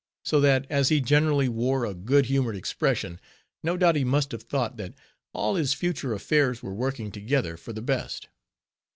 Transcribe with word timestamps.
So 0.25 0.41
that, 0.41 0.65
as 0.67 0.89
he 0.89 0.99
generally 0.99 1.47
wore 1.47 1.85
a 1.85 1.93
good 1.93 2.25
humored 2.25 2.55
expression, 2.55 3.19
no 3.61 3.77
doubt 3.77 3.95
he 3.95 4.03
must 4.03 4.31
have 4.31 4.41
thought, 4.41 4.75
that 4.77 4.95
all 5.31 5.53
his 5.53 5.75
future 5.75 6.11
affairs 6.15 6.63
were 6.63 6.73
working 6.73 7.11
together 7.11 7.55
for 7.55 7.71
the 7.71 7.83
best. 7.83 8.27